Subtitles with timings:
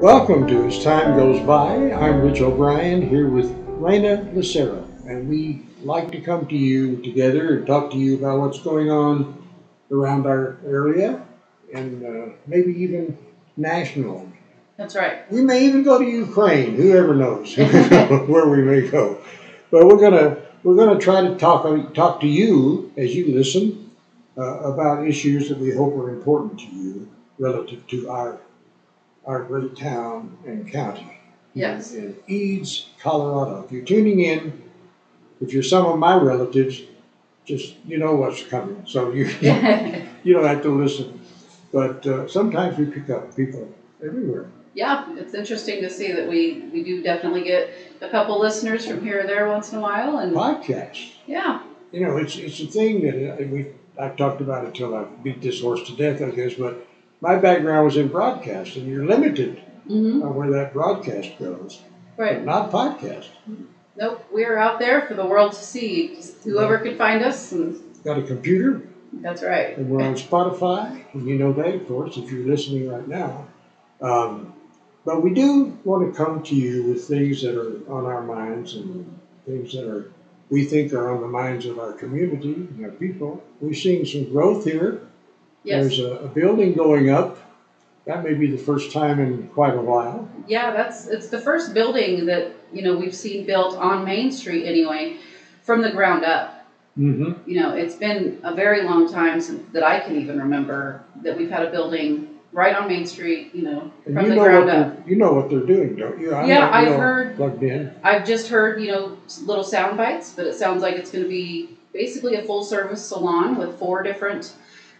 [0.00, 1.92] Welcome to As Time Goes By.
[1.92, 3.50] I'm Rich O'Brien here with
[3.80, 8.38] Raina Lucero, and we like to come to you together and talk to you about
[8.38, 9.44] what's going on
[9.90, 11.26] around our area
[11.74, 13.18] and uh, maybe even
[13.56, 14.30] national.
[14.76, 15.28] That's right.
[15.32, 16.76] We may even go to Ukraine.
[16.76, 19.20] Whoever knows where we may go.
[19.72, 23.90] But we're gonna we're gonna try to talk talk to you as you listen
[24.36, 28.38] uh, about issues that we hope are important to you relative to our
[29.28, 31.20] our great town and county.
[31.54, 31.94] Yes.
[31.94, 33.62] In Eads, Colorado.
[33.64, 34.62] If you're tuning in,
[35.40, 36.82] if you're some of my relatives,
[37.44, 38.82] just you know what's coming.
[38.86, 39.26] So you
[40.24, 41.20] you don't have to listen.
[41.72, 43.68] But uh, sometimes we pick up people
[44.02, 44.46] everywhere.
[44.74, 47.68] yeah, it's interesting to see that we, we do definitely get
[48.00, 51.12] a couple listeners from here or there once in a while, and Podcasts.
[51.26, 51.60] yeah,
[51.92, 53.66] You know, it's it's a thing that uh, we
[54.00, 56.54] I've talked about it till I beat this horse to death, I guess.
[56.54, 56.74] But
[57.20, 61.80] my background was in broadcast, and you're limited hmm on where that broadcast goes,
[62.16, 62.44] right.
[62.44, 63.28] not podcast.
[63.96, 66.14] Nope, we're out there for the world to see.
[66.14, 68.82] Just whoever could find us, and Got a computer,
[69.14, 69.76] that's right.
[69.76, 73.46] and we're on Spotify, and you know that, of course, if you're listening right now.
[74.00, 74.52] Um,
[75.04, 78.74] but we do want to come to you with things that are on our minds
[78.74, 80.10] and things that are
[80.50, 83.42] we think are on the minds of our community and our people.
[83.60, 85.00] We're seeing some growth here.
[85.64, 85.84] Yes.
[85.88, 87.38] There's a, a building going up.
[88.06, 90.28] That may be the first time in quite a while.
[90.46, 94.64] Yeah, that's it's the first building that you know we've seen built on Main Street
[94.66, 95.18] anyway,
[95.62, 96.66] from the ground up.
[96.98, 97.48] Mm-hmm.
[97.48, 101.36] You know, it's been a very long time since that I can even remember that
[101.36, 103.54] we've had a building right on Main Street.
[103.54, 105.06] You know, And from you the know ground up.
[105.08, 106.34] you know what they're doing, don't you?
[106.34, 107.92] I'm Yeah, not I've heard- plugged in.
[108.02, 111.28] I've just heard, you know, little sound bites, but it sounds like it's going to
[111.30, 114.54] be basically a full service salon with four different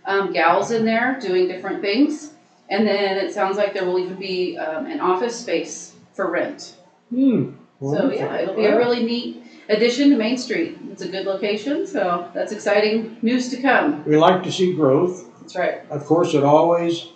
[0.04, 2.32] um, gals in there doing different things.
[2.70, 6.76] And then it sounds like there will even be um, an office space for rent.
[7.10, 7.52] Hmm.
[7.80, 10.78] So, yeah, it'll be a really neat addition to Main Street.
[10.90, 14.04] It's a good location, so that's exciting news to come.
[14.04, 15.24] We like to see growth.
[15.40, 15.90] That's right.
[15.90, 17.06] Of course, it always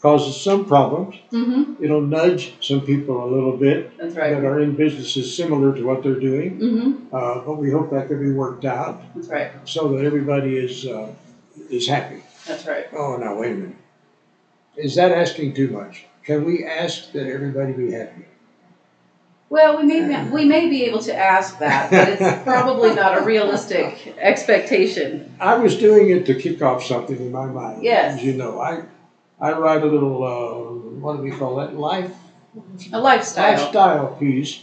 [0.00, 1.16] causes some problems.
[1.32, 1.84] Mm-hmm.
[1.84, 6.02] It'll nudge some people a little bit That's that are in businesses similar to what
[6.02, 6.58] they're doing.
[6.58, 7.14] Mm-hmm.
[7.14, 9.50] Uh, but we hope that can be worked out That's right.
[9.64, 11.12] so that everybody is uh,
[11.70, 12.22] is happy.
[12.46, 12.86] That's right.
[12.92, 13.76] Oh, now wait a minute.
[14.76, 16.04] Is that asking too much?
[16.24, 18.24] Can we ask that everybody be happy?
[19.48, 23.20] Well, we may we may be able to ask that, but it's probably not a
[23.24, 25.34] realistic expectation.
[25.38, 27.82] I was doing it to kick off something in my mind.
[27.82, 28.16] Yes.
[28.18, 28.82] As you know, I
[29.40, 32.12] I write a little uh, what do we call that life
[32.92, 33.52] A lifestyle.
[33.56, 34.62] lifestyle piece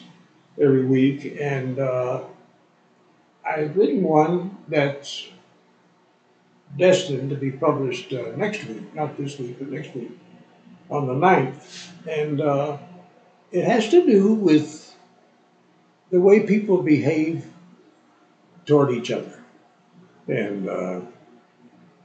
[0.59, 2.23] every week, and uh,
[3.45, 5.29] I've written one that's
[6.78, 10.11] destined to be published uh, next week, not this week, but next week,
[10.89, 11.89] on the 9th.
[12.07, 12.78] And uh,
[13.51, 14.95] it has to do with
[16.12, 17.45] the way people behave
[18.66, 19.44] toward each other.
[20.28, 21.01] And uh,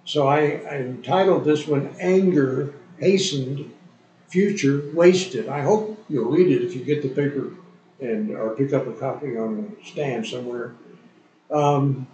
[0.05, 3.73] so I, I entitled this one Anger Hastened,
[4.29, 5.49] Future Wasted.
[5.49, 7.53] I hope you'll read it if you get the paper
[8.01, 10.75] and or pick up a copy on the stand somewhere.
[11.51, 12.07] Um,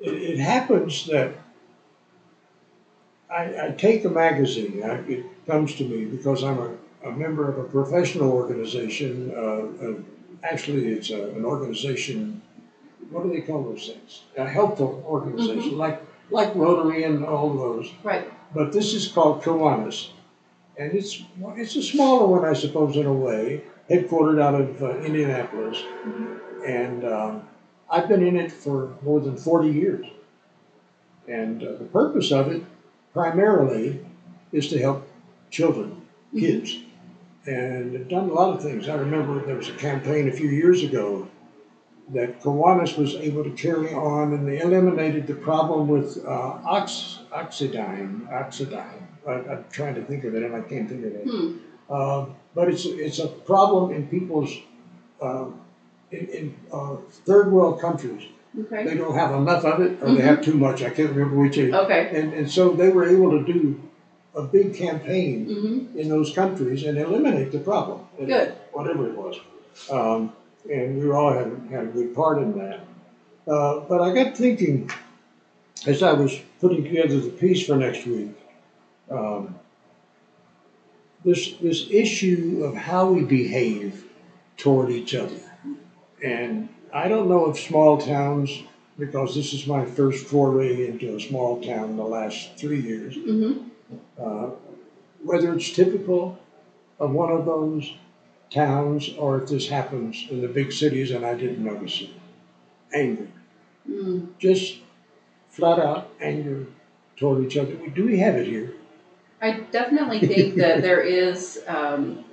[0.00, 1.34] it, it happens that
[3.30, 4.82] I, I take a magazine.
[4.82, 9.32] I, it comes to me because I'm a, a member of a professional organization.
[9.34, 9.94] Uh, uh,
[10.42, 12.42] actually, it's a, an organization.
[13.10, 14.22] What do they call those things?
[14.36, 17.90] A health organization, like like Rotary and all those.
[18.02, 18.30] Right.
[18.54, 20.10] But this is called Kiwanis,
[20.76, 21.22] and it's
[21.56, 25.82] it's a smaller one, I suppose, in a way, headquartered out of uh, Indianapolis,
[26.66, 27.48] and um,
[27.90, 30.06] I've been in it for more than forty years.
[31.26, 32.62] And uh, the purpose of it,
[33.12, 34.00] primarily,
[34.52, 35.08] is to help
[35.50, 36.02] children,
[36.34, 36.78] kids,
[37.46, 38.88] and they've done a lot of things.
[38.88, 41.28] I remember there was a campaign a few years ago
[42.14, 47.20] that Kiwanis was able to carry on, and they eliminated the problem with uh, ox,
[47.32, 48.28] oxidine.
[48.30, 49.02] Oxidine.
[49.26, 51.24] I, I'm trying to think of it, and I can't think of it.
[51.24, 51.56] Hmm.
[51.90, 54.52] Uh, but it's it's a problem in people's
[55.22, 55.46] uh,
[56.10, 56.96] in, in uh,
[57.26, 58.24] third world countries.
[58.58, 58.84] Okay.
[58.84, 60.82] They don't have enough of it, or they have too much.
[60.82, 61.58] I can't remember which.
[61.58, 61.72] Is.
[61.72, 62.10] Okay.
[62.14, 63.80] And and so they were able to do
[64.34, 65.98] a big campaign Mm-hmm.
[65.98, 68.00] in those countries and eliminate the problem.
[68.18, 68.54] Good.
[68.72, 69.38] Whatever it was.
[69.90, 70.32] Um,
[70.70, 72.80] and we all had, had a good part in that.
[73.46, 74.90] Uh, but I got thinking,
[75.86, 78.30] as I was putting together the piece for next week,
[79.10, 79.58] um,
[81.24, 84.04] this, this issue of how we behave
[84.56, 85.40] toward each other.
[86.22, 88.62] And I don't know if small towns,
[88.98, 93.16] because this is my first foray into a small town in the last three years,
[93.16, 93.62] Mm-hmm.
[94.20, 94.50] uh,
[95.22, 96.38] whether it's typical
[96.98, 97.92] of one of those
[98.50, 102.10] towns or if this happens in the big cities and I didn't notice it.
[102.94, 103.28] Anger.
[103.88, 104.78] Mm, Just
[105.50, 106.66] flat out anger
[107.16, 107.74] toward each other.
[107.94, 108.72] Do we have it here?
[109.42, 112.24] I definitely think that there is um,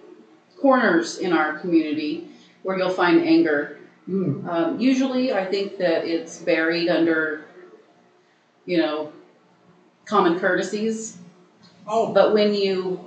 [0.58, 2.28] corners in our community
[2.64, 3.75] where you'll find anger.
[4.06, 4.48] Hmm.
[4.48, 7.46] Um, usually, I think that it's buried under,
[8.66, 9.12] you know,
[10.06, 11.18] common courtesies.
[11.88, 13.00] Oh, But when you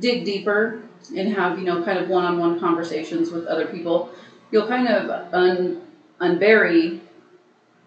[0.00, 0.82] dig deeper
[1.16, 4.10] and have, you know, kind of one-on-one conversations with other people,
[4.50, 5.82] you'll kind of un-
[6.20, 7.00] unbury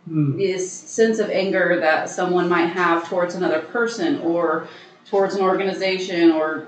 [0.06, 0.38] hmm.
[0.38, 4.68] this sense of anger that someone might have towards another person or
[5.06, 6.68] towards an organization or,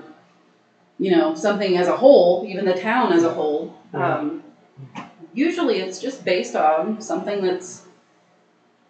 [0.98, 3.76] you know, something as a whole, even the town as a whole.
[3.92, 4.43] Um,
[5.34, 7.82] usually it's just based on something that's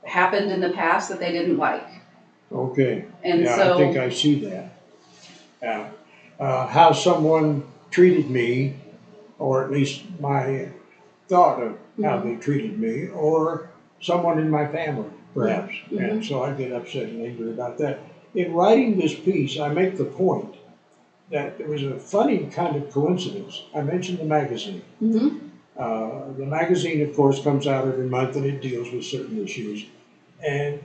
[0.04, 1.86] happened in the past that they didn't like.
[2.52, 3.04] Okay.
[3.22, 3.74] And yeah, so.
[3.74, 4.76] I think I see that.
[5.62, 5.90] Yeah.
[6.38, 8.74] Uh, how someone treated me,
[9.38, 10.68] or at least my
[11.28, 12.28] thought of how Mm-hmm.
[12.28, 13.70] they treated me, or
[14.00, 15.72] someone in my family, perhaps.
[15.74, 15.98] Mm-hmm.
[15.98, 18.00] And so I get upset and angry about that.
[18.34, 20.56] In writing this piece, I make the point
[21.30, 23.62] that there was a funny kind of coincidence.
[23.74, 24.82] I mentioned the magazine.
[25.00, 25.43] Mhm.
[25.76, 29.86] Uh, the magazine, of course, comes out every month and it deals with certain issues.
[30.44, 30.80] And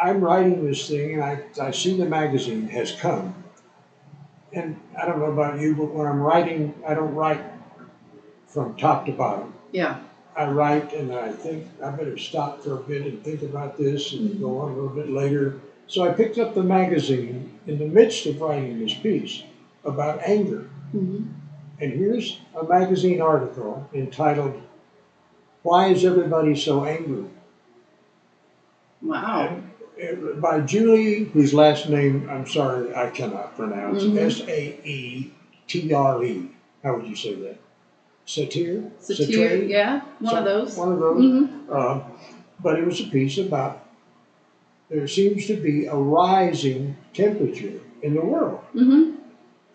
[0.00, 3.34] I'm writing this thing and I, I see the magazine has come.
[4.52, 7.42] And I don't know about you, but when I'm writing, I don't write
[8.46, 9.54] from top to bottom.
[9.72, 10.00] Yeah.
[10.36, 14.12] I write and I think I better stop for a bit and think about this
[14.12, 15.60] and go on a little bit later.
[15.86, 19.42] So I picked up the magazine in the midst of writing this piece
[19.84, 20.68] about anger.
[20.94, 21.26] Mhm.
[21.82, 24.62] And here's a magazine article entitled,
[25.64, 27.24] Why is Everybody So Angry?
[29.02, 29.56] Wow.
[29.96, 34.16] It- by Julie, whose last name I'm sorry I cannot pronounce, Mhm.
[34.16, 35.32] S A E
[35.66, 36.50] T R E.
[36.84, 37.56] How would you say that?
[38.26, 38.88] Satir?
[39.00, 40.78] Satir, yeah, one of Some- those.
[40.78, 41.24] One of those.
[41.24, 42.00] hmm Uh,
[42.62, 43.80] but it was a piece about
[44.88, 49.14] there seems to be a rising temperature in the world hmm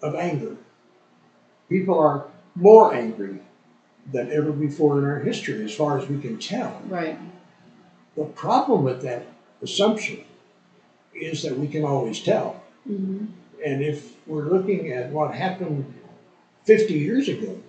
[0.02, 0.56] of anger.
[1.70, 2.26] People are
[2.56, 3.40] more angry
[4.12, 6.82] than ever before in our history, as far as we can tell.
[6.88, 7.18] Right.
[8.16, 9.24] The problem with that
[9.62, 10.24] assumption
[11.14, 12.62] is that we can always tell.
[12.86, 13.26] hmm
[13.66, 15.94] And if we're looking at what happened
[16.66, 17.60] 50 years ago,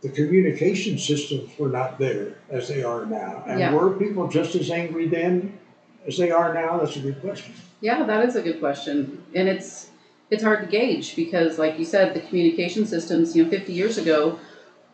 [0.00, 3.44] the communication systems were not there as they are now.
[3.46, 3.74] And Yeah.
[3.74, 5.58] were people just as angry then
[6.06, 6.78] as they are now?
[6.78, 7.54] That's a good question.
[7.80, 9.90] Yeah, that is a good question, and it's
[10.30, 13.98] it's hard to gauge because, like you said, the communication systems, you know, 50 years
[13.98, 14.38] ago,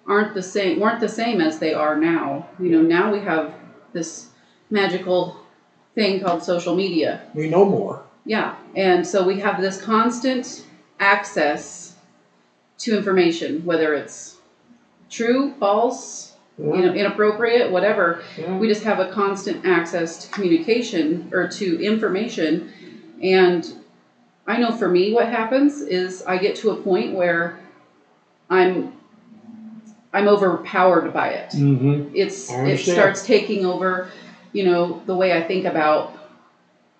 [0.06, 2.48] aren't the same weren't the same as they are now.
[2.58, 3.54] You know, now we have
[3.92, 4.28] this
[4.70, 5.36] magical
[5.94, 7.22] thing called social media.
[7.34, 8.04] We know more.
[8.25, 10.64] Yeah, and so we have this constant
[10.98, 11.96] access
[12.78, 14.38] to information, whether it's
[15.10, 18.22] true, false, you know, inappropriate, whatever.
[18.38, 18.56] Yeah.
[18.58, 22.72] We just have a constant access to communication or to information.
[23.22, 23.66] And
[24.46, 27.58] I know for me, what happens is I get to a point where
[28.50, 28.93] I'm
[30.12, 31.50] I'm overpowered by it.
[31.50, 32.11] Mhm.
[32.14, 34.06] It's it starts taking over,
[34.53, 36.13] you know, the way I think about,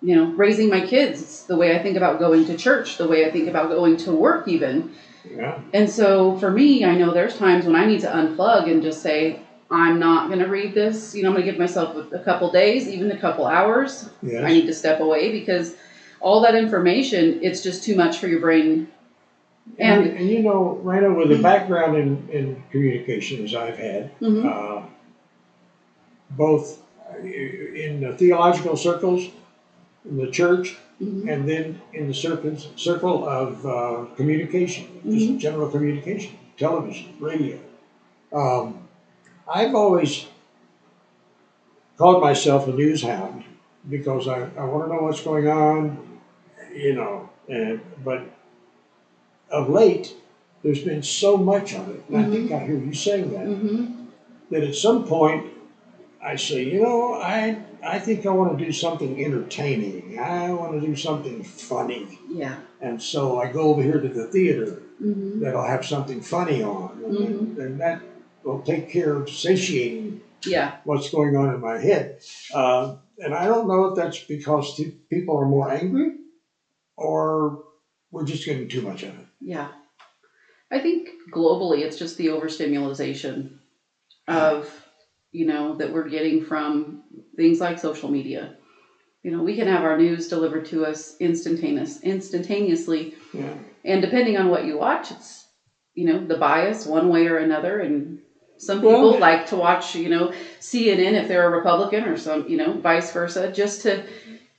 [0.01, 3.25] you know, raising my kids, the way I think about going to church, the way
[3.25, 4.91] I think about going to work, even.
[5.33, 5.59] Yeah.
[5.73, 9.01] And so for me, I know there's times when I need to unplug and just
[9.01, 9.39] say,
[9.71, 11.15] I'm not going to read this.
[11.15, 14.09] You know, I'm going to give myself a, a couple days, even a couple hours.
[14.45, 15.75] I need to step away because
[16.19, 18.87] all that information, it's just too much for your brain.
[19.79, 24.45] And, And, and you know, Raina, with the background in, in communications I've had, Mhm.
[24.45, 24.85] uh,
[26.31, 26.79] both
[27.23, 29.29] in the theological circles,
[30.09, 31.29] in the church, Mhm.
[31.31, 35.39] and then in the circles, circle of uh, communication, just Mhm.
[35.39, 37.57] general communication, television, radio.
[38.33, 38.79] Um,
[39.47, 40.25] I've always
[41.97, 43.43] called myself a news hound
[43.89, 45.97] because I, I want to know what's going on,
[46.75, 47.29] you know.
[47.47, 48.23] And, but
[49.51, 50.15] of late,
[50.63, 53.93] there's been so much of it, and I think I hear you saying that Mhm.
[54.49, 55.47] that at some point
[56.21, 60.17] I say, you know, I I think I want to do something entertaining.
[60.19, 62.55] I want to do something funny, yeah.
[62.81, 67.03] and so I go over here to the theater hmm that'll have something funny on,
[67.03, 68.01] and, and that
[68.43, 70.77] will take care of satiating Yeah.
[70.85, 72.19] what's going on in my head.
[72.53, 74.79] Uh, and I don't know if that's because
[75.09, 76.11] people are more angry,
[76.97, 77.63] or
[78.11, 79.25] we're just getting too much of it.
[79.41, 79.69] Yeah.
[80.71, 83.59] I think globally it's just the overstimulation
[84.27, 84.85] of,
[85.31, 87.03] you know, that we're getting from
[87.35, 88.57] things like social media.
[89.23, 93.53] You know, we can have our news delivered to us instantaneous instantaneously Yeah.
[93.83, 95.47] and depending on what you watch, it's
[95.93, 98.19] you know the bias one way or another, and
[98.57, 102.45] some people Well- like to watch you know CNN if they're a Republican or some
[102.47, 104.03] you know vice versa, just to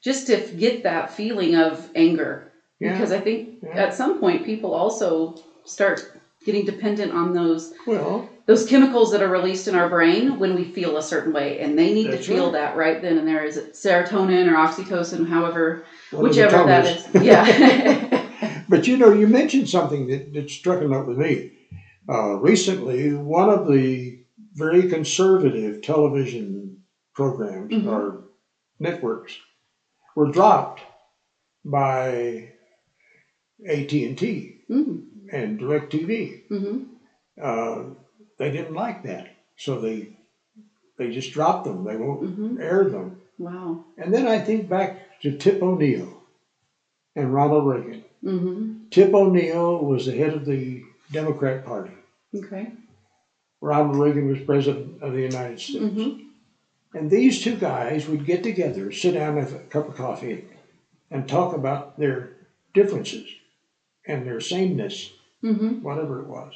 [0.02, 2.92] just to get that feeling of anger Yeah.
[2.92, 3.82] because I think Yeah.
[3.84, 5.34] at some point people also
[5.64, 6.04] start
[6.44, 10.62] getting dependent on those Well, those chemicals that are released in our brain when we
[10.64, 12.52] feel a certain way, and they need to feel right.
[12.52, 13.42] that right then and there.
[13.42, 18.22] Is it serotonin or oxytocin, however, one whichever that is Yeah.
[18.68, 21.50] But you know, you mentioned something that, that struck a note with me.
[22.08, 24.16] Uh, recently, one of the
[24.54, 26.76] very conservative television
[27.14, 27.86] programs Mhm.
[27.86, 28.22] or
[28.78, 29.38] networks
[30.16, 30.82] were dropped
[31.64, 32.50] by
[33.66, 36.48] AT and T mm and DirecTV.
[36.48, 36.78] hmm
[37.40, 37.84] Uh,
[38.38, 40.08] they didn't like that, so they
[40.98, 41.84] they just dropped them.
[41.84, 43.14] They won't hmm air them.
[43.38, 43.80] Wow.
[43.98, 46.22] And then I think back to Tip O'Neill
[47.16, 48.02] and Ronald Reagan.
[48.22, 51.92] hmm Tip O'Neill was the head of the Democrat Party.
[52.34, 52.72] Okay.
[53.60, 55.94] Ronald Reagan was president of the United States.
[55.94, 56.10] hmm
[56.94, 60.44] And these two guys would get together, sit down with a cup of coffee,
[61.10, 62.32] and talk about their
[62.74, 63.28] differences
[64.06, 65.10] and their sameness,
[65.40, 66.52] hmm whatever it was.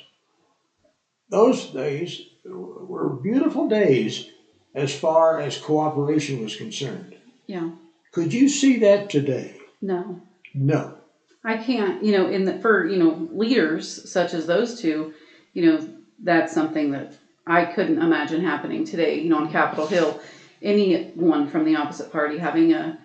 [1.28, 4.30] Those days were beautiful days
[4.74, 7.14] as far as cooperation was concerned.
[7.46, 7.70] Yeah.
[8.12, 9.54] Could you see that today?
[9.80, 10.20] No.
[10.54, 10.99] No.
[11.44, 15.12] I can't, you know, in the for you know leaders such as those two,
[15.52, 15.80] you know,
[16.22, 19.20] that's something that I couldn't imagine happening today.
[19.20, 20.20] You know, on Capitol Hill,
[20.62, 22.98] anyone from the opposite party having a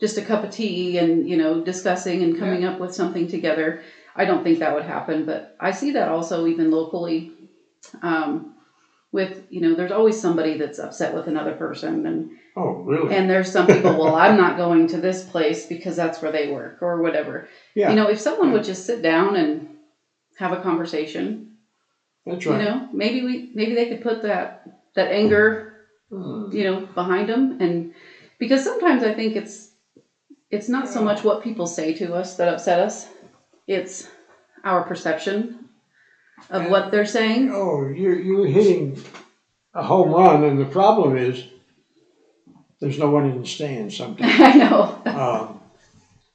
[0.00, 3.82] just a cup of tea and you know discussing and coming up with something together.
[4.16, 7.30] I don't think that would happen, but I see that also even locally.
[8.02, 8.54] Um,
[9.12, 13.14] with you know, there's always somebody that's upset with another person, and Oh, really?
[13.14, 16.52] and there's some people, well, I'm not going to this place because that's where they
[16.52, 17.48] work or whatever.
[17.74, 17.90] Yeah.
[17.90, 19.68] You know, if someone would just sit down and
[20.38, 21.56] have a conversation,
[22.24, 22.58] That's right.
[22.60, 25.72] you know, maybe we maybe they could put that that anger,
[26.10, 26.50] Hmm.
[26.52, 27.92] you know, behind them and
[28.38, 29.70] because sometimes I think it's
[30.50, 33.08] it's not so much what people say to us that upset us.
[33.66, 34.06] It's
[34.62, 35.68] our perception
[36.50, 37.50] of what they're saying.
[37.52, 39.02] Oh, you're, you're hitting
[39.72, 41.44] a home run, and the problem is
[42.84, 44.34] there's no one in the stands sometimes.
[44.38, 45.02] I know.
[45.06, 45.60] um,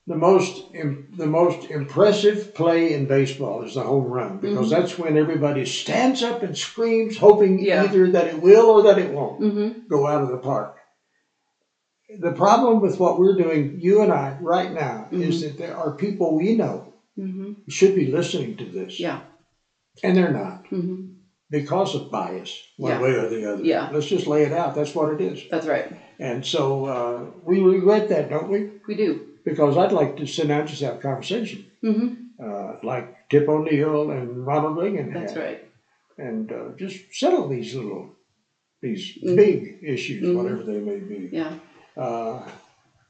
[0.08, 5.16] the most the most impressive play in baseball is the home run because that's when
[5.16, 7.84] everybody stands up and screams, hoping Yeah.
[7.84, 9.88] either that it will or that it won't Mhm.
[9.88, 10.78] go out of the park.
[12.20, 15.92] The problem with what we're doing, you and I, right now, is that there are
[15.92, 17.58] people we know Mhm.
[17.68, 19.20] should be listening to this, Yeah.
[20.02, 21.14] and they're not Mhm.
[21.50, 23.02] Because of bias, one Yeah.
[23.02, 23.64] way or the other.
[23.64, 23.90] Yeah.
[23.92, 24.76] Let's just lay it out.
[24.76, 25.44] That's what it is.
[25.50, 25.92] That's right.
[26.20, 28.72] And so uh, we regret that, don't we?
[28.88, 29.26] We do.
[29.46, 32.18] Because I'd like to sit down and just have a conversation, Mhm.
[32.44, 35.64] uh, like Tip O'Neill and Ronald Reagan That's had, right.
[36.18, 38.16] and uh, just settle these little,
[38.82, 39.36] these Mhm.
[39.36, 40.36] big issues, Mhm.
[40.36, 41.30] whatever they may be.
[41.32, 41.54] Yeah.
[41.98, 42.42] Uh,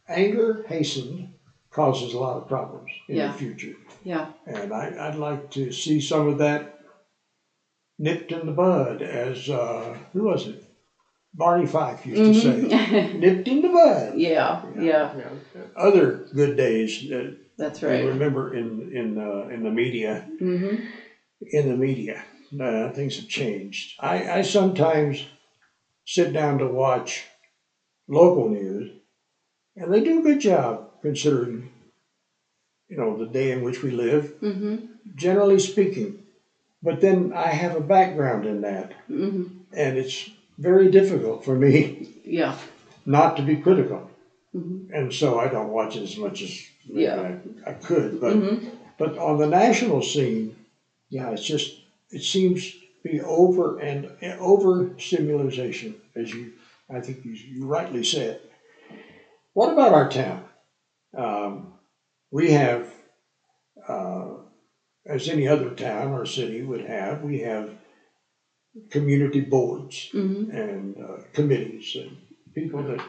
[0.07, 1.33] anger hastened
[1.71, 3.27] causes a lot of problems in Yeah.
[3.31, 4.27] the future, Yeah.
[4.45, 6.78] and I, I'd like to see some of that
[7.99, 10.63] nipped in the bud, as uh, who was it?
[11.33, 14.15] Barney Fife used to say, nipped in the bud.
[14.17, 14.63] yeah.
[14.79, 15.13] Yeah.
[15.75, 18.05] Other good days that That's I right.
[18.05, 20.25] remember in in uh, in the media.
[20.41, 20.81] Mhm.
[21.51, 22.21] In the media,
[22.59, 23.95] uh, things have changed.
[23.99, 25.25] I, I sometimes
[26.05, 27.25] sit down to watch
[28.09, 28.89] local news,
[29.77, 31.69] and they do a good job considering,
[32.89, 34.33] you know, the day in which we live.
[34.41, 34.89] Mhm.
[35.15, 36.17] Generally speaking,
[36.81, 39.49] but then I have a background in that, Mhm.
[39.73, 42.55] and it's very difficult for me Yeah.
[43.05, 44.09] not to be critical.
[44.55, 44.89] Mhm.
[44.91, 46.51] and so I don't watch it as much as
[46.87, 47.37] maybe Yeah.
[47.65, 48.19] I, I could.
[48.19, 48.71] But Mhm.
[48.97, 50.55] but on the national scene,
[51.09, 54.09] yeah, it's just it seems to be over and
[54.39, 56.53] over stimulation, as you
[56.89, 58.39] I think you, you rightly said.
[59.53, 60.41] What about our town?
[61.13, 61.73] Um,
[62.31, 62.91] we have,
[63.87, 64.28] uh,
[65.09, 67.73] as any other town or city would have, we have
[68.89, 70.49] community boards Mhm.
[70.53, 72.17] and uh, committees and
[72.53, 73.01] people that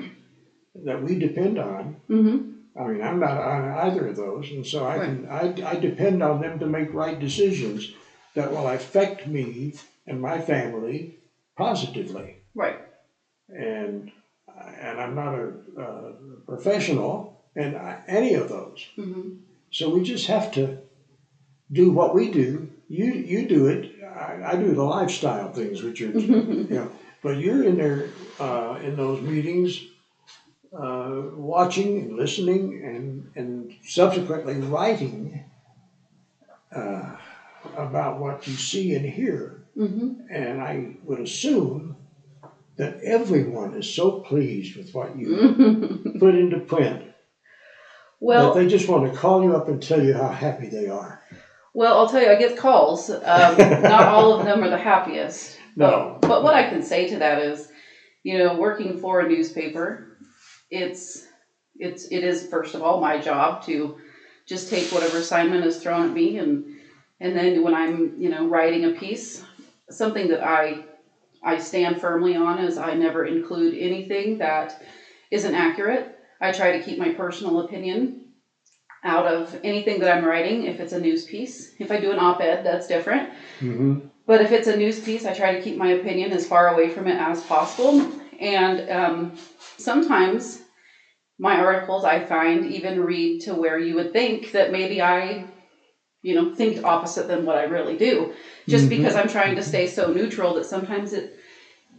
[0.85, 1.95] that we depend on.
[2.11, 2.43] Mhm.
[2.77, 6.23] I mean, I'm not on either of those, and so I can I, I depend
[6.23, 7.91] on them to make right decisions
[8.35, 9.75] that will affect me
[10.07, 11.09] and my family
[11.57, 12.37] positively.
[12.55, 12.77] Right.
[13.49, 14.11] And
[14.81, 16.13] and I'm not a, uh
[16.47, 17.27] professional
[17.57, 17.75] in
[18.09, 19.33] any of those, Mhm.
[19.71, 20.73] so we just have to
[21.73, 22.71] do what we do.
[22.89, 23.93] You you do it.
[24.05, 26.91] I, I do the lifestyle things, which are you know,
[27.23, 28.09] but you're in there
[28.39, 29.81] uh, in those meetings,
[30.77, 35.45] uh, watching and listening, and and subsequently writing
[36.75, 37.17] uh,
[37.77, 39.65] about what you see and hear.
[39.77, 40.33] Mm-hmm.
[40.33, 41.97] And I would assume
[42.77, 47.11] that everyone is so pleased with what you put into print
[48.55, 51.23] that they just want to call you up and tell you how happy they are.
[51.75, 53.11] Well, I'll tell you, I get calls.
[53.11, 55.59] Um, not all of them are the happiest.
[55.77, 56.19] No.
[56.21, 57.71] But, but what I can say to that is,
[58.25, 60.19] you know, working for a newspaper,
[60.69, 61.29] it's
[61.79, 63.97] it's it is first of all my job to
[64.47, 66.67] just take whatever assignment is thrown at me and
[67.21, 69.43] and then when I'm you know writing a piece,
[69.89, 70.85] something that I
[71.43, 74.83] I stand firmly on is I never include anything that
[75.31, 76.19] isn't accurate.
[76.41, 78.30] I try to keep my personal opinion
[79.05, 81.75] out of anything that I'm writing if it's a news piece.
[81.79, 83.31] If I do an op-ed, that's different.
[83.61, 84.07] Mm-hmm.
[84.27, 86.89] But if it's a news piece, I try to keep my opinion as far away
[86.89, 88.07] from it as possible.
[88.39, 89.37] And um,
[89.77, 90.61] sometimes
[91.39, 95.47] my articles I find even read to where you would think that maybe I,
[96.23, 98.33] you know, think opposite than what I really do.
[98.69, 98.91] Just Mhm.
[98.91, 101.33] because I'm trying to stay so neutral that sometimes it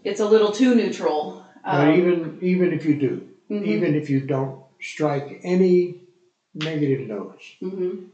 [0.04, 1.44] it's a little too neutral.
[1.66, 5.96] But even even if you do, mhm, even if you don't strike any
[6.54, 8.10] negative notes, mhm,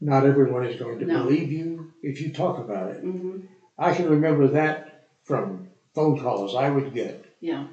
[0.00, 1.22] not everyone is going to No.
[1.22, 3.02] believe you if you talk about it.
[3.04, 3.46] mhm,
[3.78, 7.64] I can remember that from phone calls I would get yeah,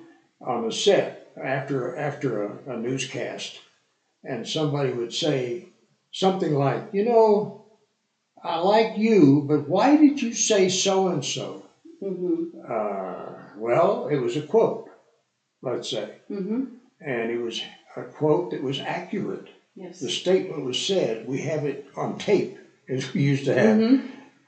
[0.41, 3.61] on the set after after a, a newscast,
[4.23, 5.65] and somebody would say
[6.11, 7.63] something like, "You know,
[8.43, 11.63] I like you, but why did you say so and so?"
[13.57, 14.89] Well, it was a quote,
[15.61, 16.67] let's say, mhm,
[16.99, 17.61] and it was
[17.95, 19.49] a quote that was accurate.
[19.75, 21.25] The statement was said.
[21.27, 22.57] We have it on tape,
[22.89, 23.77] as we used to have.
[23.77, 24.01] mhm,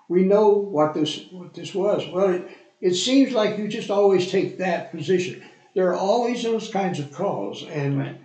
[0.10, 2.08] We know what this what this was.
[2.08, 2.48] Well, it,
[2.82, 5.42] it seems like you just always take that position.
[5.76, 8.16] There are always those kinds of calls, and Right.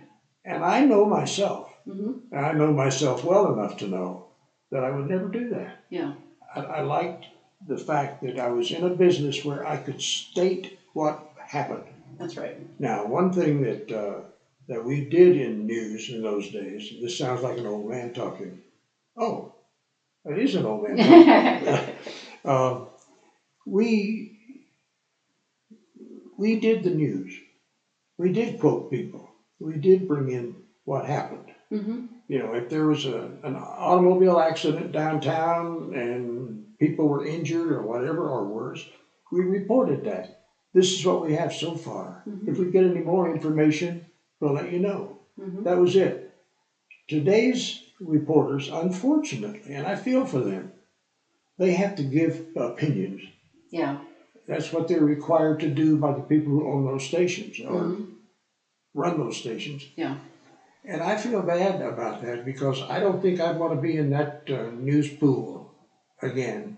[0.45, 1.69] and I know myself.
[1.87, 4.25] mhm, I know myself well enough to know
[4.71, 5.77] that I would never do that.
[5.89, 6.11] yeah,
[6.55, 7.27] I, I liked
[7.65, 11.83] the fact that I was in a business where I could state what happened.
[12.17, 12.55] that's right.
[12.79, 14.21] Now, one thing that uh,
[14.69, 16.91] that we did in news in those days.
[17.01, 18.59] This sounds like an old man talking.
[19.17, 19.49] Oh,
[20.25, 21.95] it is an old man talking.
[22.45, 22.83] Um,
[23.65, 24.29] we
[26.37, 27.39] we did the news.
[28.17, 29.29] We did quote people.
[29.59, 30.55] We did bring in
[30.85, 31.51] what happened.
[31.71, 37.69] hmm You know, if there was a, an automobile accident downtown and people were injured
[37.69, 38.85] or whatever or worse,
[39.31, 40.27] we reported that.
[40.73, 42.21] This is what we have so far.
[42.27, 42.47] Mhm.
[42.49, 44.01] If we get any more information,
[44.39, 45.17] we'll let you know.
[45.37, 46.31] hmm That was it.
[47.07, 50.69] Today's reporters, unfortunately, and I feel for them,
[51.57, 53.21] they have to give opinions.
[53.71, 53.97] Yeah.
[54.47, 58.05] That's what they're required to do by the people who own those stations or Mhm.
[58.93, 59.89] run those stations.
[59.95, 60.15] Yeah.
[60.85, 64.09] And I feel bad about that because I don't think I'd want to be in
[64.11, 65.69] that uh, news pool
[66.21, 66.77] again.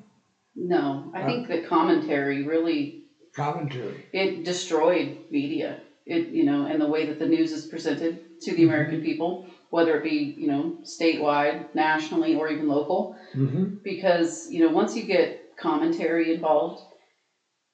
[0.56, 4.06] No, I Uh, think the commentary really Commentary.
[4.12, 5.78] it destroyed media.
[6.05, 8.57] It you know, and the way that the news is presented to Mm-hmm.
[8.57, 13.75] the American people, whether it be you know statewide, nationally, or even local, Mm-hmm.
[13.83, 16.81] because you know once you get commentary involved,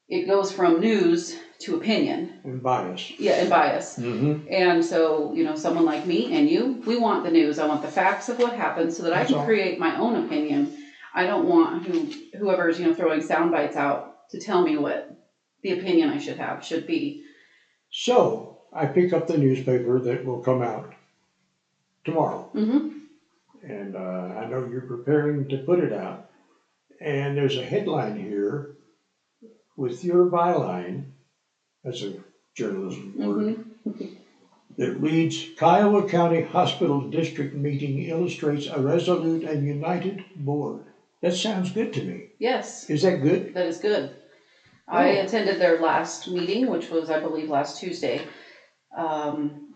[0.10, 2.40] it goes from news to opinion.
[2.44, 3.12] And bias.
[3.20, 3.98] Yeah, and bias.
[3.98, 4.48] Mm-hmm.
[4.52, 7.58] And so, you know, someone like me and you, we want the news.
[7.60, 9.46] I want the facts of what happened so that I can all.
[9.46, 10.72] create my own opinion.
[11.16, 15.18] I don't want who whoever's, you know, throwing sound bites out to tell me what
[15.64, 17.24] the opinion I should have should be.
[18.00, 20.94] So I pick up the newspaper that will come out
[22.06, 22.48] tomorrow.
[22.54, 22.90] Mm-hmm.
[23.68, 24.00] and uh,
[24.40, 26.30] I know you're preparing to put it out.
[27.02, 28.76] And there's a headline here
[29.76, 31.06] with your byline,
[31.84, 32.14] as a
[32.54, 34.06] journalism word, Mm-hmm.
[34.78, 40.84] that reads Kiowa County Hospital District meeting illustrates a resolute and united board.
[41.22, 42.26] That sounds good to me.
[42.38, 43.56] Yes, Is that good?
[43.56, 44.12] that is good.
[44.88, 45.22] I Oh.
[45.24, 48.22] attended their last meeting, which was, I believe, last Tuesday.
[48.98, 49.68] Um,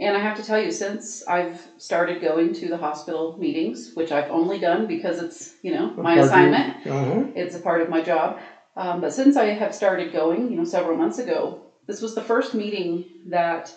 [0.00, 4.12] and I have to tell you, since I've started going to the hospital meetings, which
[4.12, 7.24] I've only done because it's, you know, my assignment, Uh-huh.
[7.34, 8.38] it's a part of my job.
[8.76, 12.22] Um, but since I have started going, you know, several months ago, this was the
[12.22, 13.74] first meeting that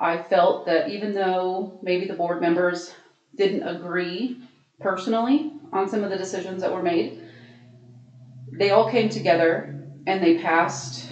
[0.00, 2.90] I felt that even though maybe the board members
[3.36, 4.34] didn't agree
[4.80, 7.12] personally on some of the decisions that were made,
[8.52, 9.64] they all came together
[10.06, 11.10] and they passed,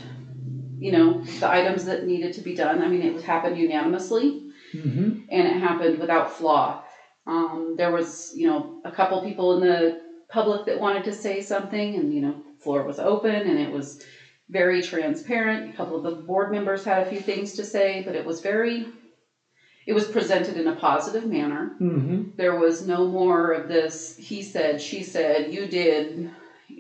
[0.78, 2.83] you know, the items that needed to be done.
[2.83, 5.24] I mean, it happened unanimously Mm-hmm.
[5.28, 6.83] and it happened without flaw.
[7.26, 10.00] Um, there was, you know, a couple people in the
[10.31, 14.02] public that wanted to say something, and you know, floor was open and it was
[14.48, 15.74] very transparent.
[15.74, 18.40] A couple of the board members had a few things to say, but it was
[18.40, 18.87] very,
[19.87, 21.76] it was presented in a positive manner.
[21.81, 22.31] Mm-hmm.
[22.37, 26.31] There was no more of this, he said, she said, you did,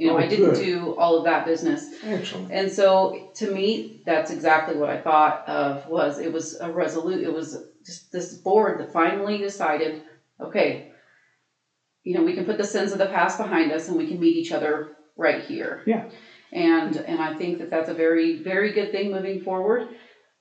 [0.02, 0.64] you know, Oh, I didn't good.
[0.64, 1.80] do all of that business.
[2.04, 2.50] Excellent.
[2.50, 7.22] And so to me, that's exactly what I thought of was it was a resolute,
[7.22, 7.48] it was
[7.86, 10.02] just this board that finally decided,
[10.40, 10.90] okay,
[12.02, 14.18] you know, we can put the sins of the past behind us and we can
[14.18, 14.72] meet each other
[15.16, 15.82] right here.
[15.86, 16.04] Yeah.
[16.52, 19.88] And, and I think that that's a very, very good thing moving forward.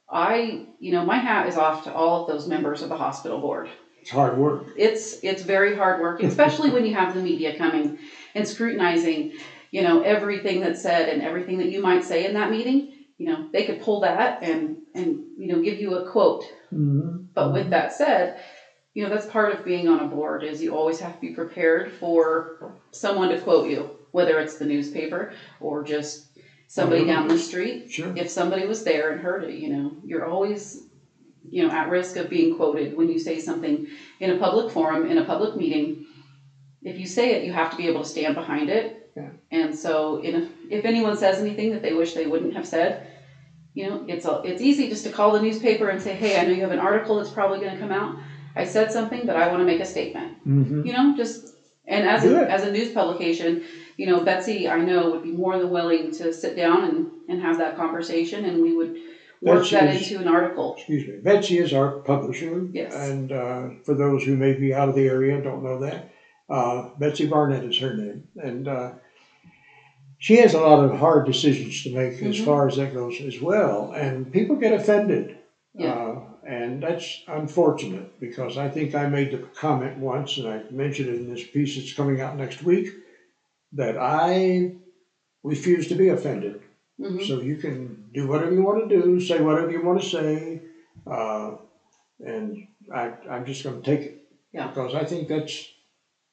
[0.10, 3.40] I, you know, my hat is off to all of those members of the hospital
[3.40, 3.70] board
[4.02, 4.64] It's hard work.
[4.76, 7.98] it's it's very hard work, especially when you have the media coming
[8.36, 9.34] and scrutinizing,
[9.72, 12.94] you know, everything that's said and everything that you might say in that meeting.
[13.18, 16.44] You know, they could pull that and and you know give you a quote.
[16.74, 17.26] Mm-hmm.
[17.34, 18.42] But with that said,
[18.94, 21.34] you know that's part of being on a board is you always have to be
[21.34, 26.32] prepared for someone to quote you, whether it's the newspaper or just
[26.72, 28.14] somebody down the street Sure.
[28.16, 30.84] if somebody was there and heard it, you know, you're always,
[31.50, 33.88] you know, at risk of being quoted when you say something
[34.22, 36.06] in a public forum, in a public meeting.
[36.84, 39.12] If you say it, you have to be able to stand behind it.
[39.16, 39.30] Yeah.
[39.52, 43.08] And so, if, if anyone says anything that they wish they wouldn't have said,
[43.74, 46.46] you know, it's a, it's easy just to call the newspaper and say, hey, I
[46.46, 48.18] know you have an article that's probably going to come out.
[48.56, 50.86] I said something, but I want to make a statement Mm-hmm.
[50.88, 51.54] you know, just,
[51.86, 52.48] and as Good.
[52.48, 53.64] a, as a news publication,
[53.98, 57.42] you know, Betsy, I know, would be more than willing to sit down and, and
[57.42, 58.96] have that conversation, and we would
[59.42, 60.76] work Betsy that is- into an article.
[60.78, 61.18] Excuse me.
[61.22, 62.68] Betsy is our publisher.
[62.74, 62.94] Yes.
[62.96, 66.12] And uh, for those who may be out of the area, don't know that,
[66.52, 68.28] uh, Betsy Barnett is her name.
[68.36, 68.92] And uh,
[70.18, 72.46] she has a lot of hard decisions to make as Mhm.
[72.46, 73.92] far as that goes as well.
[73.94, 75.38] And people get offended.
[75.74, 75.94] Yeah.
[75.94, 81.10] Uh, and that's unfortunate because I think I made the comment once, and I mentioned
[81.10, 82.90] it in this piece that's coming out next week,
[83.74, 84.76] that I
[85.44, 86.60] refuse to be offended.
[87.00, 87.26] Mhm.
[87.26, 90.62] So you can do whatever you want to do, say whatever you want to say,
[91.08, 91.56] uh,
[92.20, 94.18] and I, I'm just going to take it.
[94.54, 94.68] Yeah.
[94.68, 95.71] Because I think that's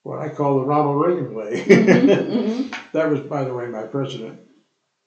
[0.08, 1.62] what I call the Ronald Reagan way.
[1.66, 2.74] Mhm, mhm.
[2.92, 4.40] that was, by the way, my president.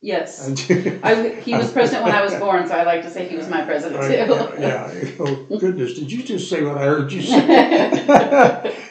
[0.04, 0.48] Yes,
[1.04, 3.48] I, he was president when I was born, so I like to say he was
[3.48, 4.60] my president Right, too.
[4.60, 5.12] yeah, yeah.
[5.20, 7.44] Oh goodness, did you just say what I heard you say?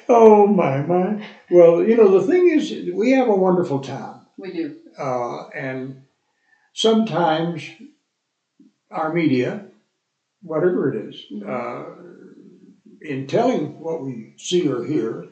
[0.09, 1.27] oh my my.
[1.51, 4.27] Well, you know the thing is, we have a wonderful town.
[4.39, 6.03] We do, Uh, and
[6.73, 7.69] sometimes
[8.91, 9.67] our media,
[10.43, 11.49] whatever it is, Mhm.
[11.49, 11.85] uh,
[13.01, 15.27] in telling what we see or hear,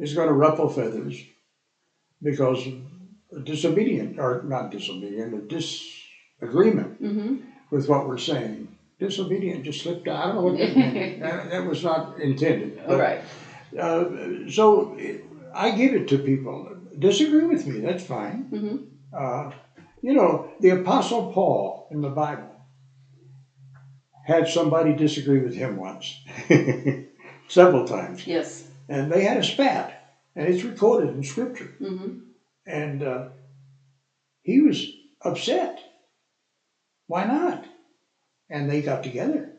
[0.00, 1.24] is going to ruffle feathers
[2.22, 2.66] because
[3.32, 7.34] of disobedient, or not disobedient, a disagreement hmm
[7.70, 8.66] with what we're saying.
[8.98, 10.16] Disobedient just slipped out.
[10.22, 11.20] I don't know what that meant.
[11.20, 12.72] that, that was not intended.
[12.88, 13.20] all right,
[13.78, 14.04] Uh,
[14.48, 14.92] so
[15.54, 16.66] I give it to people.
[16.98, 18.46] Disagree with me, that's fine.
[18.50, 18.76] hmm
[19.12, 19.50] Uh,
[20.02, 22.56] you know, the Apostle Paul in the Bible
[24.24, 26.20] had somebody disagree with him once,
[27.48, 29.92] several times, yes, and they had a spat,
[30.36, 31.70] and it's recorded in Scripture.
[31.78, 32.10] hmm
[32.66, 33.22] And uh,
[34.42, 34.78] he was
[35.24, 35.78] upset.
[37.06, 37.64] Why not?
[38.50, 39.52] And they got together.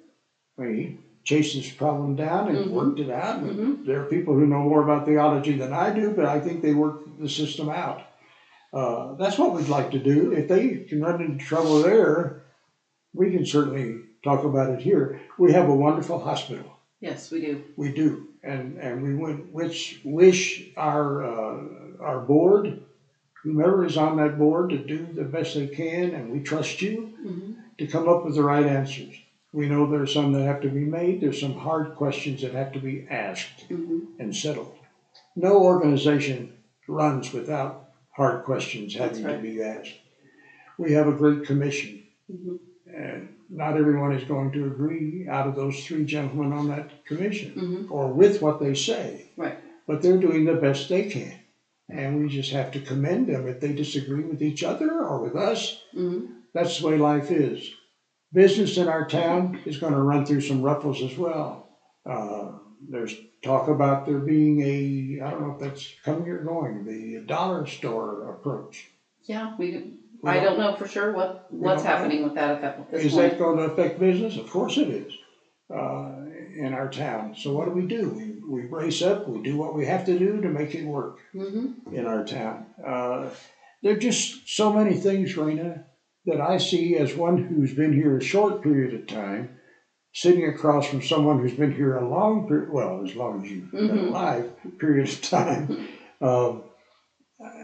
[0.60, 2.70] I mean, he chased this problem down and Mhm.
[2.72, 3.39] worked it out.
[3.39, 3.86] Mhm.
[3.86, 6.74] There are people who know more about theology than I do, but I think they
[6.74, 8.02] worked the system out.
[8.74, 10.32] Uh, that's what we'd like to do.
[10.32, 12.32] If they can run into trouble there,
[13.13, 15.20] we can certainly talk about it here.
[15.38, 16.67] We have a wonderful hospital.
[17.02, 21.58] yes, we do, We do, and and we would which wish our uh,
[22.00, 22.76] our board,
[23.44, 27.08] whomever is on that board, to do the best they can, and we trust you
[27.22, 29.22] hmm to come up with the right answers.
[29.54, 31.20] We know there are some that have to be made.
[31.20, 34.74] There's some hard questions that have to be asked hmm and settled.
[35.36, 36.50] No organization
[36.88, 37.76] runs without
[38.12, 39.96] hard questions having to be asked.
[40.78, 42.00] We have a great commission,
[42.30, 42.56] hmm
[42.88, 47.52] and not everyone is going to agree out of those three gentlemen on that commission
[47.52, 49.26] hmm or with what they say.
[49.38, 49.58] Right.
[49.88, 51.34] But they're doing the best they can.
[51.90, 55.36] And we just have to commend them if they disagree with each other or with
[55.36, 55.74] us.
[55.94, 57.70] hmm That's the way life is.
[58.34, 61.66] Business in our town is going to run through some ruffles as well.
[62.06, 62.52] Uh,
[62.90, 67.20] there's talk about there being a, I don't know if that's coming or going, the
[67.26, 68.88] dollar store approach.
[69.28, 69.80] yeah, we.
[70.24, 73.32] I don't- know for sure what what's happening with that at that this Is point.
[73.32, 74.38] that going to affect business?
[74.38, 75.14] Of course it is.
[75.70, 76.26] Uh,
[76.58, 77.34] in our town.
[77.36, 78.10] So what do we do?
[78.10, 81.18] We, we brace up, we do what we have to do to make it work.
[81.32, 82.66] hmm in our town.
[82.86, 83.30] Uh,
[83.82, 85.86] there are just so many things, Raina,
[86.26, 89.58] that I see as one who's been here a short period of time,
[90.14, 93.72] sitting across from someone who's been here a long period, well, as long as you've
[93.72, 94.08] been Mhm.
[94.10, 95.88] alive, period of time.
[96.22, 96.62] Um,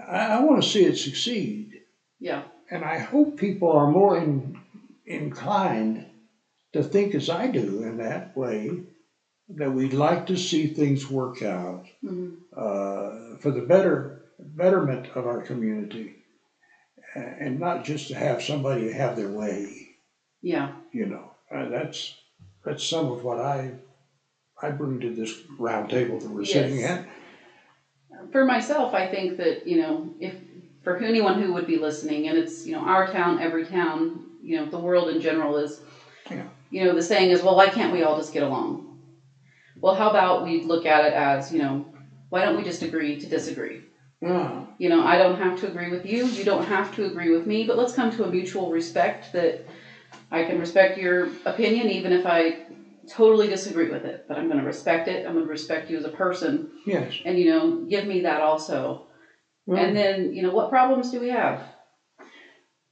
[0.09, 1.69] I, I want to see it succeed,
[2.19, 2.43] Yeah.
[2.69, 4.55] and I hope people are more in,
[5.05, 6.05] inclined
[6.73, 8.81] to think as I do in that way,
[9.49, 12.37] that we'd like to see things work out Mhm.
[12.55, 16.13] uh, for the better betterment of our community,
[17.15, 19.65] and not just to have somebody have their way.
[20.41, 22.13] Yeah, You know, uh, that's
[22.65, 23.73] that's some of what I
[24.61, 27.05] I bring to this round table that we're sitting at.
[28.31, 30.33] for myself, I think that, you know, if,
[30.95, 34.57] for anyone who would be listening, and it's, you know, our town, every town, you
[34.57, 35.81] know, the world in general is,
[36.31, 36.45] Yeah.
[36.69, 38.85] you know, the saying is, well, why can't we all just get along?
[39.81, 41.85] Well, how about we look at it as, you know,
[42.29, 43.81] why don't we just agree to disagree?
[44.21, 47.29] Yeah, You know, I don't have to agree with you, you don't have to agree
[47.29, 49.67] with me, but let's come to a mutual respect that
[50.31, 52.55] I can respect your opinion even if I
[53.09, 56.09] totally disagree with it, but I'm gonna respect it, I'm gonna respect you as a
[56.09, 57.13] person, yes.
[57.25, 59.03] and you know, give me that also.
[59.67, 61.61] And then, you know, what problems do we have?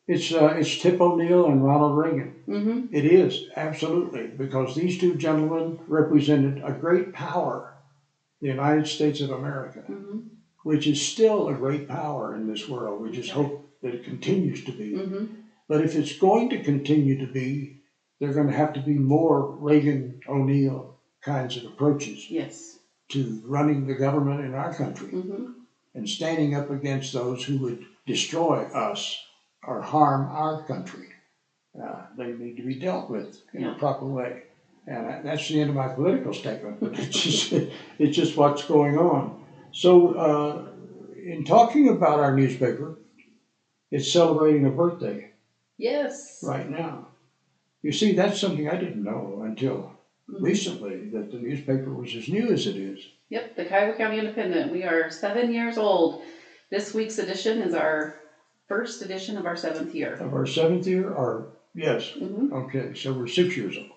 [0.08, 2.36] it's uh, it's Tip O'Neill and Ronald Reagan.
[2.48, 2.94] Mm-hmm.
[2.96, 7.74] It is absolutely because these two gentlemen represented a great power,
[8.42, 9.84] the United States of America.
[9.90, 10.20] Mm-hmm.
[10.64, 13.02] which is still a great power in this world.
[13.02, 14.94] We just hope that it continues to be.
[14.94, 15.26] Mm-hmm.
[15.68, 17.82] But if it's going to continue to be,
[18.20, 22.78] there are going to have to be more Reagan O'Neill kinds of approaches Yes.
[23.10, 25.46] to running the government in our country Mm-hmm.
[25.96, 29.18] And standing up against those who would destroy us
[29.68, 31.08] or harm our country.
[31.82, 33.76] Uh, they need to be dealt with in Yeah.
[33.76, 34.44] a proper way.
[34.88, 37.54] And I- that's the end of my political statement, but it's just,
[38.00, 39.44] it's just what's going on.
[39.74, 40.72] So, uh,
[41.26, 42.98] in talking about our newspaper,
[43.92, 45.30] it's celebrating a birthday
[45.78, 46.44] Yes.
[46.44, 47.10] right now.
[47.84, 49.92] You see, that's something I didn't know until
[50.30, 50.42] Mhm.
[50.42, 53.00] recently that the newspaper was as new as it is.
[53.30, 54.72] Yep, the Kiowa County Independent.
[54.72, 56.22] We are seven years old.
[56.72, 58.14] This week's edition is our
[58.68, 60.14] first edition of our seventh year.
[60.14, 62.54] Of our seventh year, or yes, Mm-hmm.
[62.54, 63.88] okay, so we're six years old.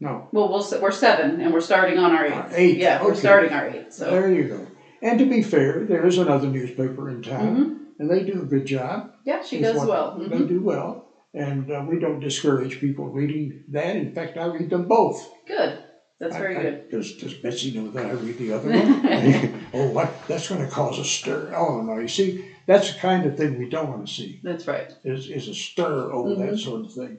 [0.00, 2.52] No, Well, we'll s- we're seven, and we're starting on our eighth.
[2.52, 3.18] Uh, eight, Yeah, we're okay.
[3.18, 3.92] starting our eighth.
[3.94, 4.08] So.
[4.10, 4.64] there you go.
[5.02, 8.44] And to be fair, there is another newspaper in town, hmm and they do a
[8.44, 9.02] good job.
[9.24, 10.14] Yeah, she does well.
[10.16, 11.02] They hmm do well,
[11.34, 13.96] and uh, we don't discourage people reading that.
[13.96, 15.16] In fact, I read them both.
[15.48, 15.74] Good.
[16.18, 16.88] That's very I- I- good.
[16.90, 19.64] Does, does Betsy know that I read the other one?
[19.74, 20.12] oh, what?
[20.26, 21.52] That's going to cause a stir.
[21.54, 21.98] Oh no!
[21.98, 24.40] You see, that's the kind of thing we don't want to see.
[24.42, 24.92] That's right.
[25.04, 26.58] Is is a stir over that Mhm.
[26.58, 27.18] sort of thing.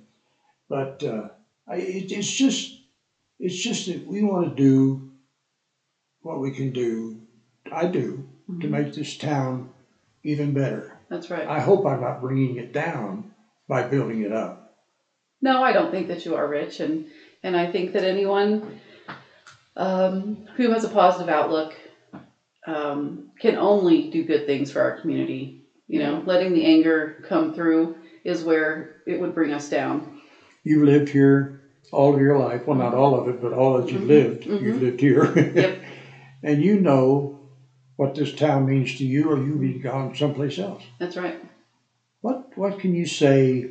[0.68, 1.30] But uh,
[1.68, 2.82] I, it, it's just
[3.40, 5.10] it's just that we want to do
[6.22, 7.22] what we can do.
[7.72, 8.70] I do to Mhm.
[8.70, 9.70] make this town
[10.24, 10.98] even better.
[11.10, 11.48] That's right.
[11.48, 13.32] I hope I'm not bringing it down
[13.68, 14.76] by building it up.
[15.42, 17.06] No, I don't think that you are Rich, and
[17.44, 18.80] and I think that anyone
[19.80, 21.74] um, who has a positive outlook
[22.68, 25.56] um, can only do good things for our community.
[25.88, 30.04] You know, letting the anger come through is where it would bring us down.
[30.64, 31.50] You've lived here
[31.92, 32.68] all of your life.
[32.68, 34.08] Well, not all of it, but all that you've Mhm.
[34.08, 34.44] lived.
[34.46, 34.62] Mhm.
[34.62, 35.26] You've lived here.
[35.56, 35.74] Yep.
[36.44, 37.34] and you know
[37.98, 40.84] what this town means to you, or you'd be gone someplace else.
[41.00, 41.36] That's right.
[42.22, 43.66] What What can you say?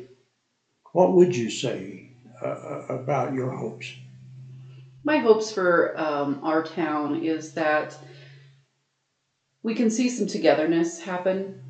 [0.93, 2.09] What would you say
[2.41, 3.93] uh, uh, about your hopes?
[5.03, 7.97] My hopes for um, our town is that
[9.63, 11.61] we can see some togetherness happen.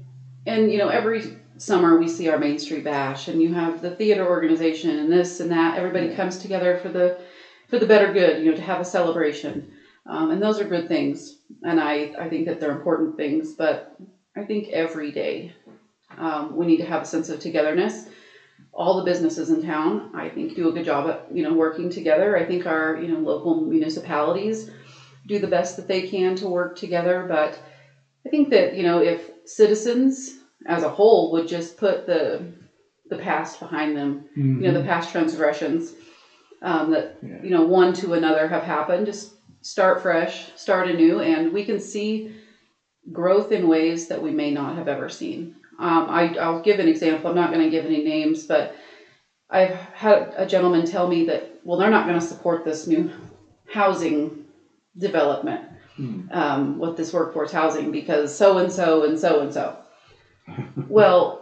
[0.46, 3.92] And, you know, every summer we see our Main Street Bash and you have the
[3.92, 5.78] theater organization and this and that.
[5.78, 7.20] Everybody comes together for the
[7.68, 9.72] for the better good, you know, to have a celebration.
[10.08, 11.38] Um, and those are good things.
[11.64, 13.54] And I, I think that they're important things.
[13.54, 13.96] But
[14.36, 15.54] I think every day
[16.18, 18.06] um, we need to have a sense of togetherness
[18.80, 21.90] all the businesses in town, I think, do a good job at you know working
[21.90, 22.38] together.
[22.38, 24.72] I think our you know local municipalities
[25.28, 27.26] do the best that they can to work together.
[27.28, 27.60] But
[28.26, 30.32] I think that you know if citizens
[30.66, 32.48] as a whole would just put the
[33.10, 35.94] the past behind them, you know the past transgressions
[36.62, 37.42] um, that Yeah.
[37.44, 41.80] you know one to another have happened, just start fresh, start anew, and we can
[41.80, 42.30] see
[43.12, 45.56] growth in ways that we may not have ever seen.
[45.80, 47.30] Um, I, I'll give an example.
[47.30, 48.74] I'm not going to give any names, but
[49.50, 53.10] I've had a gentleman tell me that, well, they're not going to support this new
[53.68, 54.34] housing
[54.98, 55.64] development
[55.98, 56.22] Hmm.
[56.32, 59.76] um, with this workforce housing because so and so and so and so.
[60.88, 61.38] Well,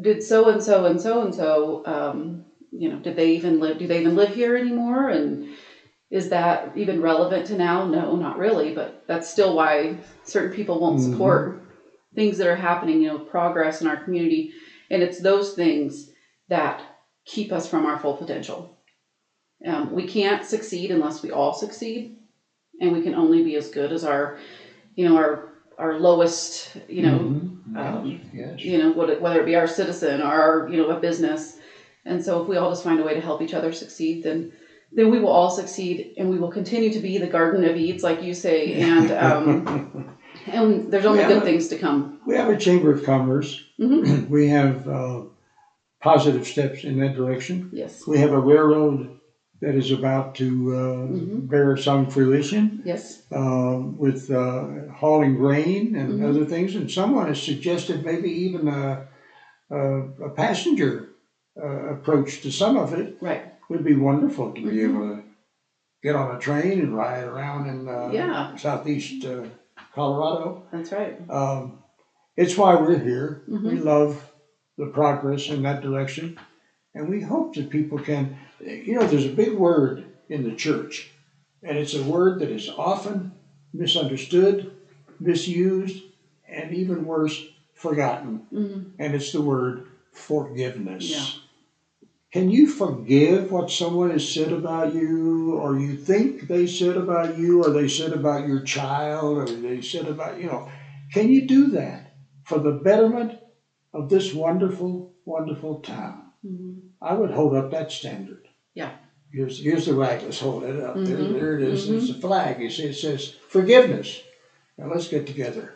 [0.00, 3.78] did so and so and so and so, um, you know, did they even live?
[3.78, 5.08] Do they even live here anymore?
[5.08, 5.38] And
[6.10, 7.84] is that even relevant to now?
[7.84, 8.70] No, not really.
[8.70, 11.00] But that's still why certain people won't Mhm.
[11.00, 11.46] support
[12.14, 13.00] things that are happening.
[13.02, 14.52] You know, progress in our community,
[14.90, 16.10] and it's those things
[16.48, 16.82] that
[17.24, 18.76] keep us from our full potential.
[19.66, 22.16] Um, we can't succeed unless we all succeed,
[22.80, 24.38] and we can only be as good as our,
[24.96, 25.48] you know, our
[25.78, 27.76] our lowest, you know, Mhm.
[27.76, 28.60] um, yes.
[28.62, 31.58] you know, whether it be our citizen or our, you know, a business.
[32.04, 34.52] And so if we all just find a way to help each other succeed, then
[34.94, 38.02] then we will all succeed, and we will continue to be the Garden of Eats,
[38.02, 40.14] like you say, and um,
[40.46, 42.20] and there's only good things to come.
[42.26, 43.60] We have a Chamber of Commerce.
[43.80, 44.28] Mhm.
[44.36, 45.22] We have uh,
[46.00, 47.68] positive steps in that direction.
[47.72, 49.18] Yes, We have a railroad
[49.60, 51.48] that is about to uh, Mhm.
[51.48, 54.64] bear some fruition yes, uh, with uh,
[55.00, 56.28] hauling grain and Mhm.
[56.28, 56.74] other things.
[56.74, 59.06] And someone has suggested maybe even a,
[59.70, 59.80] a,
[60.28, 61.08] a passenger
[61.62, 64.84] uh, approach to some of it right, would be wonderful to be Mhm.
[64.88, 65.22] able to
[66.02, 68.56] get on a train and ride around in uh, Yeah.
[68.56, 69.44] southeast uh,
[69.94, 70.62] Colorado.
[70.72, 71.16] that's right.
[71.30, 71.78] Um,
[72.36, 73.42] it's why we're here.
[73.46, 73.84] We Mhm.
[73.84, 74.32] love
[74.78, 76.38] the progress in that direction.
[76.94, 81.10] And we hope that people can, you know, there's a big word in the church,
[81.62, 83.30] and it's a word that is often
[83.72, 84.68] misunderstood,
[85.20, 86.02] misused,
[86.48, 88.42] and even worse, forgotten.
[88.52, 88.86] Mhm.
[88.98, 91.10] And it's the word forgiveness.
[91.10, 91.26] Yeah.
[92.32, 97.34] Can you forgive what someone has said about you, or you think they said about
[97.34, 100.64] you, or they said about your child, or they said about, you know,
[101.12, 102.08] can you do that
[102.44, 103.34] for the betterment
[103.94, 106.24] of this wonderful, wonderful town?
[106.46, 106.82] Mhm.
[107.02, 108.40] I would hold up that standard.
[108.74, 108.90] Yeah.
[109.32, 110.94] Here's, here's the rag, let's hold it up.
[110.96, 111.32] There, Mhm.
[111.32, 114.20] there it is, it's a flag, you see, it says forgiveness.
[114.78, 115.72] Now let's get together.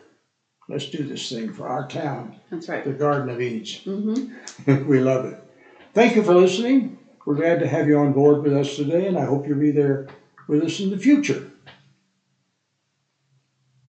[0.69, 2.83] Let's do this thing for our town, That's right.
[2.83, 3.75] the Garden of Eats.
[3.85, 4.15] hmm
[4.85, 5.37] we love it.
[5.97, 6.99] Thank you for listening.
[7.25, 9.71] We're glad to have you on board with us today, and I hope you'll be
[9.71, 10.05] there
[10.47, 11.51] with us in the future.